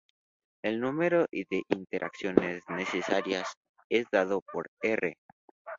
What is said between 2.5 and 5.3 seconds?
necesarias es dado por "r".